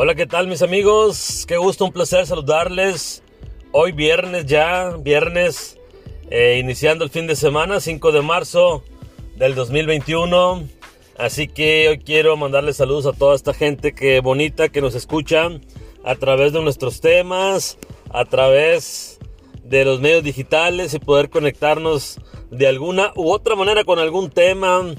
[0.00, 1.44] Hola, ¿qué tal mis amigos?
[1.48, 3.24] Qué gusto, un placer saludarles.
[3.72, 5.76] Hoy viernes ya, viernes,
[6.30, 8.84] eh, iniciando el fin de semana, 5 de marzo
[9.34, 10.68] del 2021.
[11.16, 15.48] Así que hoy quiero mandarles saludos a toda esta gente que bonita que nos escucha
[16.04, 17.76] a través de nuestros temas,
[18.10, 19.18] a través
[19.64, 22.20] de los medios digitales y poder conectarnos
[22.52, 24.94] de alguna u otra manera con algún tema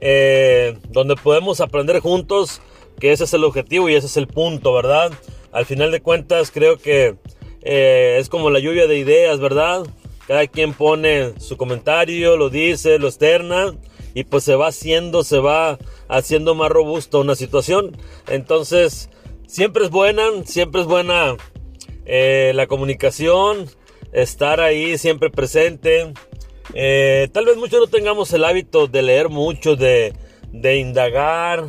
[0.00, 2.60] eh, donde podemos aprender juntos
[2.98, 5.12] que ese es el objetivo y ese es el punto, ¿verdad?
[5.52, 7.16] Al final de cuentas creo que
[7.62, 9.86] eh, es como la lluvia de ideas, ¿verdad?
[10.26, 13.74] Cada quien pone su comentario, lo dice, lo externa
[14.14, 17.96] y pues se va haciendo, se va haciendo más robusta una situación.
[18.28, 19.10] Entonces,
[19.46, 21.36] siempre es buena, siempre es buena
[22.06, 23.66] eh, la comunicación,
[24.12, 26.12] estar ahí siempre presente.
[26.72, 30.14] Eh, tal vez muchos no tengamos el hábito de leer mucho, de,
[30.52, 31.64] de indagar,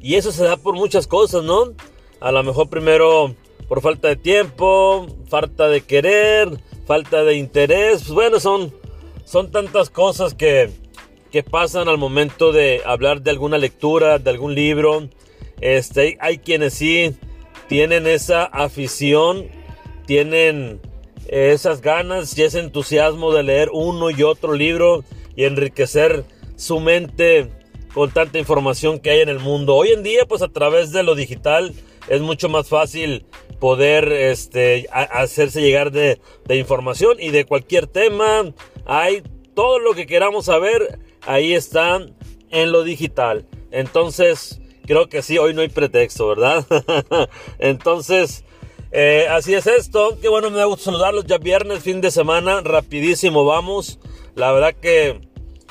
[0.00, 1.74] y eso se da por muchas cosas, ¿no?
[2.20, 3.34] A lo mejor primero
[3.68, 6.48] por falta de tiempo, falta de querer,
[6.86, 8.02] falta de interés.
[8.02, 8.72] Pues bueno, son,
[9.24, 10.70] son tantas cosas que,
[11.30, 15.08] que pasan al momento de hablar de alguna lectura, de algún libro.
[15.60, 17.16] Este, hay quienes sí
[17.68, 19.48] tienen esa afición,
[20.06, 20.80] tienen
[21.26, 25.04] esas ganas y ese entusiasmo de leer uno y otro libro
[25.36, 26.24] y enriquecer
[26.56, 27.50] su mente
[27.94, 29.74] con tanta información que hay en el mundo.
[29.74, 31.74] Hoy en día, pues a través de lo digital
[32.08, 33.26] es mucho más fácil
[33.58, 38.52] poder este, hacerse llegar de, información y de cualquier tema.
[38.86, 39.22] Hay
[39.54, 42.00] todo lo que queramos saber, ahí está
[42.50, 43.46] en lo digital.
[43.70, 46.64] Entonces, creo que sí, hoy no hay pretexto, ¿verdad?
[47.58, 48.44] Entonces,
[48.92, 50.16] eh, así es esto.
[50.20, 51.26] Qué bueno, me da gusto saludarlos.
[51.26, 53.98] Ya viernes, fin de semana, rapidísimo vamos.
[54.34, 55.20] La verdad que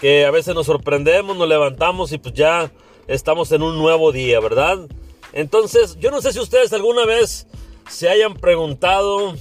[0.00, 2.70] que a veces nos sorprendemos, nos levantamos y pues ya
[3.06, 4.88] estamos en un nuevo día, ¿verdad?
[5.32, 7.46] Entonces, yo no sé si ustedes alguna vez
[7.88, 9.34] se hayan preguntado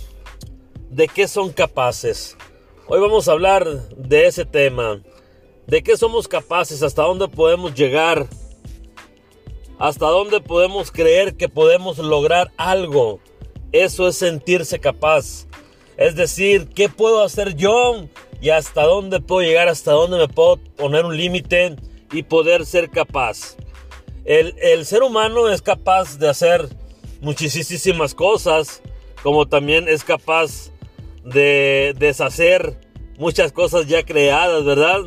[0.90, 2.38] de qué son capaces.
[2.88, 3.68] Hoy vamos a hablar
[3.98, 5.02] de ese tema.
[5.68, 6.84] ¿De qué somos capaces?
[6.84, 8.28] ¿Hasta dónde podemos llegar?
[9.80, 13.20] ¿Hasta dónde podemos creer que podemos lograr algo?
[13.72, 15.48] Eso es sentirse capaz.
[15.98, 18.08] Es decir, ¿qué puedo hacer yo
[18.42, 21.76] y hasta dónde puedo llegar, hasta dónde me puedo poner un límite
[22.12, 23.56] y poder ser capaz.
[24.26, 26.68] El, ser humano es capaz de hacer
[27.22, 28.82] muchísimas cosas,
[29.22, 30.72] como también es capaz
[31.24, 32.80] de deshacer
[33.18, 35.02] muchas cosas ya creadas, ¿verdad?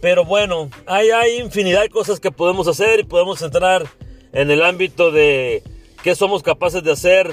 [0.00, 3.86] Pero bueno, hay, hay infinidad de cosas que podemos hacer y podemos entrar
[4.32, 5.62] en el ámbito de
[6.02, 7.30] qué somos capaces de hacer.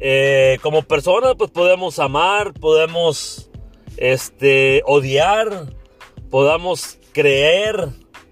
[0.00, 3.50] Eh, como personas, pues podemos amar, podemos
[3.96, 5.72] este, odiar,
[6.30, 7.88] podamos creer,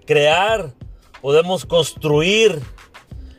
[0.07, 0.75] crear,
[1.21, 2.61] podemos construir.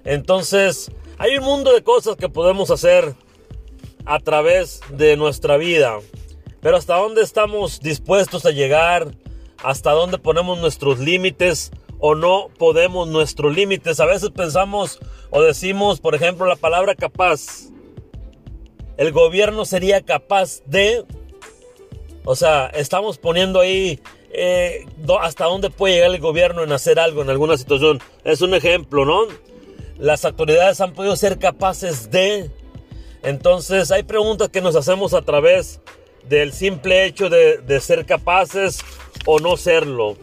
[0.06, 3.16] Entonces, hay un mundo de cosas que podemos hacer
[4.06, 6.00] a través de nuestra vida.
[6.62, 9.12] Pero hasta dónde estamos dispuestos a llegar,
[9.64, 14.00] hasta dónde ponemos nuestros límites o no podemos nuestros límites.
[14.00, 17.70] A veces pensamos o decimos, por ejemplo, la palabra capaz.
[18.98, 21.06] El gobierno sería capaz de
[22.26, 24.00] o sea, estamos poniendo ahí
[24.32, 24.86] eh,
[25.22, 28.00] hasta dónde puede llegar el gobierno en hacer algo en alguna situación.
[28.24, 29.28] Es un ejemplo, ¿no?
[29.98, 32.50] Las autoridades han podido ser capaces de...
[33.22, 35.82] Entonces hay preguntas que nos hacemos a través
[36.28, 38.80] del simple hecho de, ser capaces
[39.26, 40.18] o no serlo.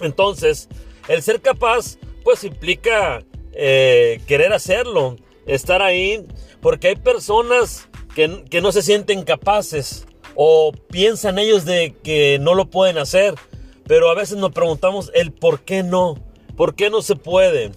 [0.00, 0.68] Entonces,
[1.08, 5.16] el ser capaz pues implica eh, querer hacerlo,
[5.46, 6.24] estar ahí,
[6.60, 12.54] porque hay personas que, que no se sienten capaces o piensan ellos de que no
[12.54, 13.34] lo pueden hacer,
[13.86, 16.18] pero a veces nos preguntamos el por qué no,
[16.56, 17.72] por qué no se puede.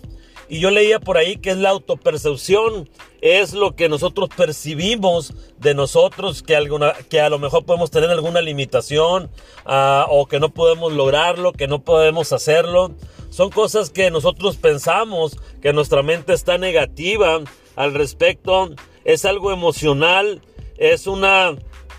[0.47, 2.88] Y yo leía por ahí que es la autopercepción,
[3.21, 8.11] es lo que nosotros percibimos de nosotros, que, alguna, que a lo mejor podemos tener
[8.11, 9.31] alguna limitación
[9.65, 12.91] ah, o que no podemos lograrlo, que no podemos hacerlo.
[13.31, 17.41] Son cosas que nosotros pensamos, que nuestra mente está negativa
[17.75, 18.69] al respecto.
[19.03, 20.41] Es algo emocional,
[20.77, 21.56] es una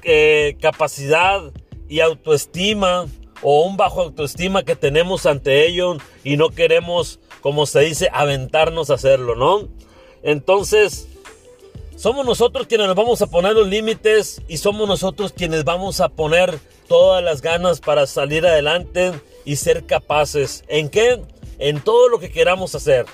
[0.09, 1.53] eh, capacidad
[1.89, 3.07] y autoestima
[3.43, 8.91] o un bajo autoestima que tenemos ante ellos y no queremos, como se dice, aventarnos
[8.91, 9.69] a hacerlo, ¿no?
[10.23, 11.09] Entonces,
[11.97, 16.09] somos nosotros quienes nos vamos a poner los límites y somos nosotros quienes vamos a
[16.09, 16.57] poner
[16.89, 19.13] todas las ganas para salir adelante
[19.45, 20.63] y ser capaces.
[20.69, 21.21] ¿En qué?
[21.59, 23.07] En todo lo que queramos hacer.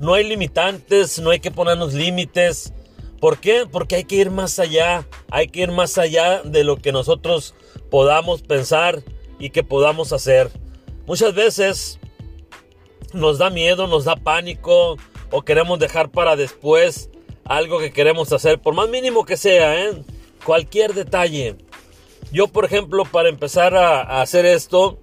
[0.00, 2.74] No hay limitantes, no hay que ponernos límites.
[3.20, 3.66] ¿Por qué?
[3.70, 7.54] Porque hay que ir más allá, hay que ir más allá de lo que nosotros
[7.90, 9.02] podamos pensar
[9.38, 10.50] y que podamos hacer.
[11.06, 11.98] Muchas veces
[13.12, 14.96] nos da miedo, nos da pánico
[15.30, 17.10] o queremos dejar para después
[17.44, 20.02] algo que queremos hacer, por más mínimo que sea, ¿eh?
[20.44, 21.56] cualquier detalle.
[22.32, 24.98] Yo, por ejemplo, para empezar a, hacer esto,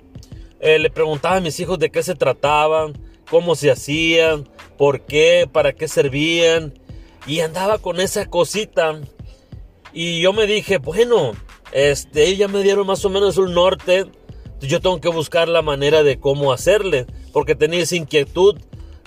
[0.60, 2.94] eh, le preguntaba a mis hijos de qué se trataban,
[3.30, 6.74] cómo se hacían, por qué, para qué servían,
[7.25, 9.00] y andaba con esa cosita.
[9.94, 11.34] Y yo me dije, bueno,
[11.72, 14.06] este, ya me dieron más o menos un norte,
[14.62, 18.56] yo tengo que buscar la manera de cómo hacerle, porque tenía esa inquietud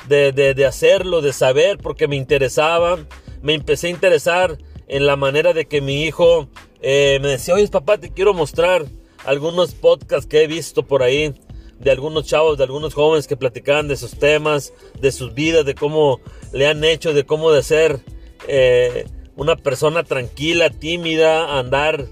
[0.09, 2.99] de, de, hacerlo, de saber, porque me interesaba,
[3.43, 6.49] me empecé a interesar en la manera de que mi hijo
[6.81, 8.85] eh, me decía, oye papá, te quiero mostrar
[9.25, 11.35] algunos podcasts que he visto por ahí
[11.79, 15.75] de algunos chavos, de algunos jóvenes que platicaban de sus temas, de sus vidas, de
[15.75, 16.21] cómo
[16.57, 18.01] le han hecho, de cómo de ser
[18.49, 19.07] eh,
[19.37, 22.07] una persona tranquila, tímida, andar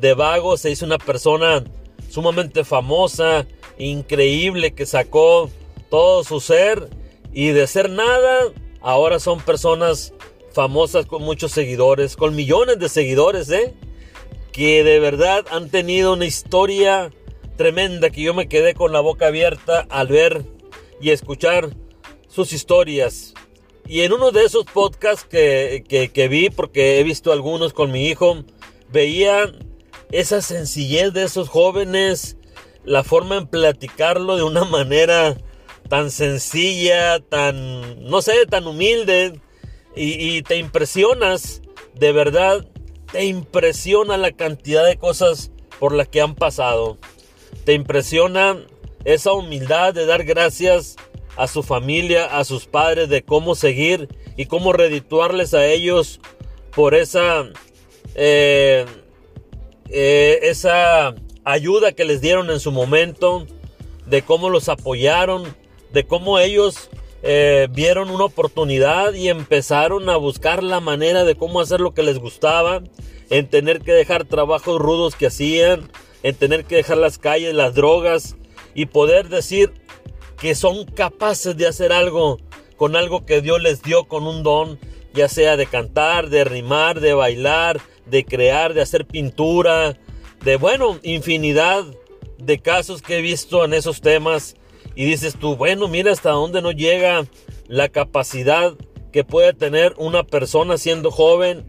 [0.00, 1.62] de vago, se hizo una persona
[2.08, 3.46] sumamente famosa,
[3.78, 5.50] increíble, que sacó
[5.90, 6.88] todo su ser
[7.32, 10.14] y de ser nada, ahora son personas
[10.52, 13.74] famosas con muchos seguidores, con millones de seguidores, ¿eh?
[14.52, 17.10] Que de verdad han tenido una historia
[17.56, 20.44] tremenda que yo me quedé con la boca abierta al ver
[21.00, 21.70] y escuchar
[22.28, 23.34] sus historias.
[23.86, 28.06] Y en uno de esos podcasts que, que, vi, porque he visto algunos con mi
[28.06, 28.44] hijo,
[28.90, 29.52] veía
[30.10, 32.36] esa sencillez de esos jóvenes,
[32.84, 35.36] la forma en platicarlo de una manera
[35.88, 39.40] tan sencilla, tan, no sé, tan humilde,
[39.96, 41.60] y, y te impresionas,
[41.94, 42.66] de verdad,
[43.10, 46.98] te impresiona la cantidad de cosas por las que han pasado.
[47.64, 48.56] Te impresiona
[49.04, 50.96] esa humildad de dar gracias
[51.36, 56.20] a su familia, a sus padres, de cómo seguir y cómo redituarles a ellos
[56.74, 57.44] por esa,
[58.14, 58.84] eh,
[59.88, 61.14] eh, esa
[61.44, 63.46] ayuda que les dieron en su momento,
[64.06, 65.54] de cómo los apoyaron,
[65.92, 66.90] de cómo ellos
[67.22, 72.02] eh, vieron una oportunidad y empezaron a buscar la manera de cómo hacer lo que
[72.02, 72.82] les gustaba,
[73.30, 75.90] en tener que dejar trabajos rudos que hacían,
[76.22, 78.36] en tener que dejar las calles, las drogas
[78.74, 79.72] y poder decir
[80.42, 82.40] que son capaces de hacer algo
[82.76, 84.76] con algo que Dios les dio con un don,
[85.14, 89.96] ya sea de cantar, de rimar, de bailar, de crear, de hacer pintura,
[90.44, 91.84] de bueno, infinidad
[92.38, 94.56] de casos que he visto en esos temas
[94.96, 97.24] y dices tú, bueno, mira hasta dónde no llega
[97.68, 98.74] la capacidad
[99.12, 101.64] que puede tener una persona siendo joven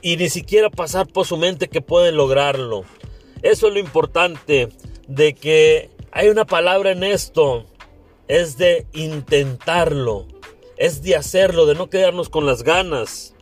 [0.00, 2.84] y ni siquiera pasar por su mente que pueden lograrlo.
[3.42, 4.70] Eso es lo importante
[5.08, 7.66] de que hay una palabra en esto,
[8.28, 10.26] es de intentarlo,
[10.76, 13.34] es de hacerlo, de no quedarnos con las ganas.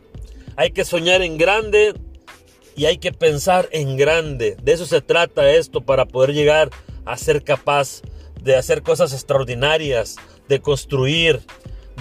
[0.55, 1.93] Hay que soñar en grande
[2.75, 4.57] y hay que pensar en grande.
[4.61, 6.69] De eso se trata esto para poder llegar
[7.05, 8.01] a ser capaz
[8.41, 10.15] de hacer cosas extraordinarias,
[10.47, 11.41] de construir,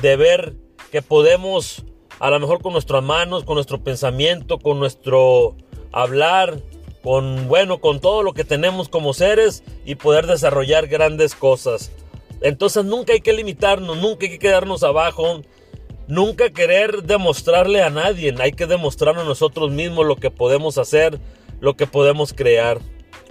[0.00, 0.54] de ver
[0.92, 1.84] que podemos,
[2.20, 5.56] a lo mejor con nuestras manos, con nuestro pensamiento, con nuestro
[5.92, 6.60] hablar,
[7.02, 11.90] con bueno, con todo lo que tenemos como seres y poder desarrollar grandes cosas.
[12.40, 15.42] Entonces nunca hay que limitarnos, nunca hay que quedarnos abajo,
[16.06, 21.18] nunca querer demostrarle a nadie, hay que demostrarnos nosotros mismos lo que podemos hacer,
[21.60, 22.78] lo que podemos crear.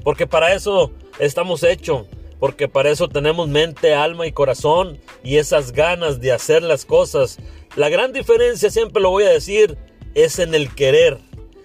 [0.03, 2.05] Porque para eso estamos hechos,
[2.39, 7.37] porque para eso tenemos mente, alma y corazón y esas ganas de hacer las cosas.
[7.75, 9.77] La gran diferencia, siempre lo voy a decir,
[10.13, 11.19] es en el querer,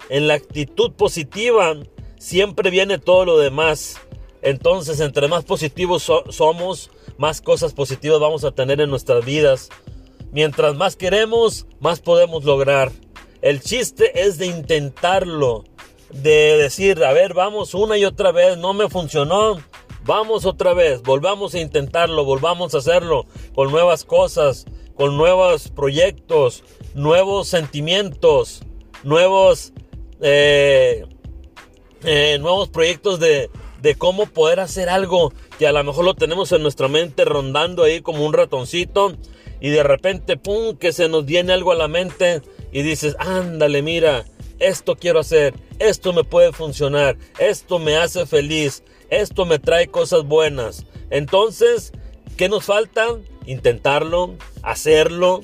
[0.09, 1.77] en la actitud positiva
[2.19, 3.99] siempre viene todo lo demás.
[4.43, 9.69] Entonces, entre más positivos somos, más cosas positivas vamos a tener en nuestras vidas.
[10.33, 12.93] Mientras más queremos, más podemos lograr.
[13.43, 15.65] El chiste es de intentarlo,
[16.11, 19.59] de decir, a ver, vamos una y otra vez, no me funcionó,
[20.05, 26.65] vamos otra vez, volvamos a intentarlo, volvamos a hacerlo con nuevas cosas, con nuevos proyectos,
[26.95, 28.63] nuevos sentimientos,
[29.05, 29.73] nuevos...
[30.23, 31.07] Eh,
[32.03, 33.51] eh, nuevos proyectos de,
[33.83, 37.83] de cómo poder hacer algo que a lo mejor lo tenemos en nuestra mente rondando
[37.83, 39.17] ahí como un ratoncito
[39.61, 43.83] y de repente, ¡pum!, que se nos viene algo a la mente y dices, ándale,
[43.83, 44.25] mira,
[44.59, 50.25] esto quiero hacer, esto me puede funcionar, esto me hace feliz, esto me trae cosas
[50.25, 50.87] buenas.
[51.11, 51.93] Entonces,
[52.37, 53.19] ¿qué nos falta?
[53.47, 55.41] Intentarlo, hacerlo,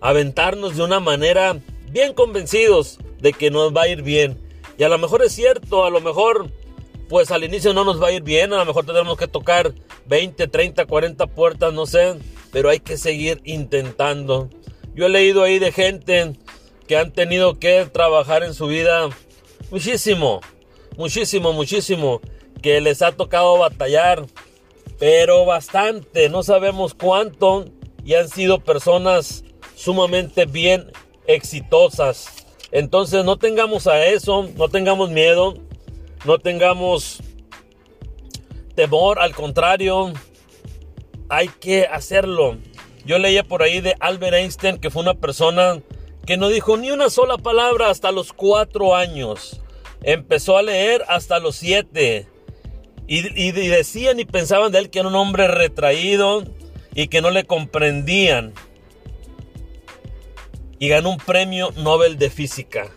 [0.00, 1.58] aventarnos de una manera
[1.90, 4.43] bien convencidos de que nos va a ir bien.
[4.76, 6.50] Y a lo mejor es cierto, a lo mejor
[7.08, 9.74] pues al inicio no nos va a ir bien, a lo mejor tenemos que tocar
[10.06, 12.14] 20, 30, 40 puertas, no sé,
[12.50, 14.48] pero hay que seguir intentando.
[14.94, 16.32] Yo he leído ahí de gente
[16.86, 19.08] que han tenido que trabajar en su vida
[19.70, 20.40] muchísimo,
[20.96, 22.20] muchísimo, muchísimo,
[22.62, 24.24] que les ha tocado batallar,
[24.98, 27.66] pero bastante, no sabemos cuánto,
[28.04, 30.90] y han sido personas sumamente bien
[31.26, 32.43] exitosas.
[32.74, 35.54] Entonces no tengamos a eso, no tengamos miedo,
[36.24, 37.22] no tengamos
[38.74, 40.12] temor, al contrario,
[41.28, 42.56] hay que hacerlo.
[43.06, 45.82] Yo leía por ahí de Albert Einstein que fue una persona
[46.26, 49.60] que no dijo ni una sola palabra hasta los cuatro años.
[50.02, 52.26] Empezó a leer hasta los siete.
[53.06, 56.42] Y, decían y pensaban de él que era un hombre retraído
[56.92, 58.52] y que no le comprendían.
[60.78, 62.90] Y ganó un premio Nobel de Física.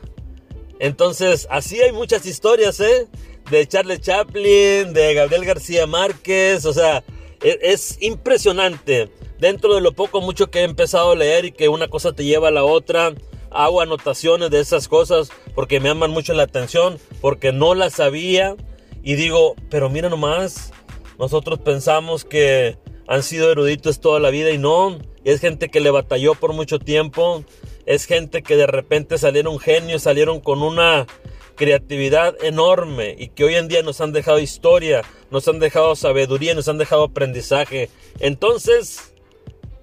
[0.79, 3.07] Entonces, así hay muchas historias, ¿eh?
[3.50, 7.03] De Charles Chaplin, de Gabriel García Márquez, o sea,
[7.41, 11.69] es, es impresionante dentro de lo poco mucho que he empezado a leer y que
[11.69, 13.13] una cosa te lleva a la otra,
[13.51, 18.55] hago anotaciones de esas cosas porque me aman mucho la atención, porque no las sabía
[19.03, 20.72] y digo, pero mira nomás,
[21.17, 25.00] nosotros pensamos que han sido eruditos toda la vida y no,
[25.31, 27.43] es gente que le batalló por mucho tiempo,
[27.86, 31.07] es gente que de repente salieron genios, salieron con una
[31.55, 36.53] creatividad enorme y que hoy en día nos han dejado historia, nos han dejado sabiduría,
[36.53, 37.89] nos han dejado aprendizaje.
[38.19, 39.13] Entonces,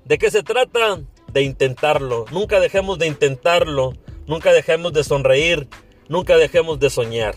[0.04, 1.00] ¿De qué se trata?
[1.32, 2.26] De intentarlo.
[2.30, 3.94] Nunca dejemos de intentarlo.
[4.26, 5.66] Nunca dejemos de sonreír.
[6.08, 7.34] Nunca dejemos de soñar.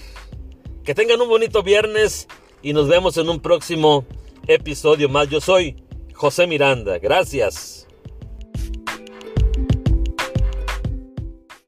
[0.83, 2.27] Que tengan un bonito viernes
[2.61, 4.05] y nos vemos en un próximo
[4.47, 5.29] episodio más.
[5.29, 5.77] Yo soy
[6.13, 6.99] José Miranda.
[6.99, 7.86] Gracias.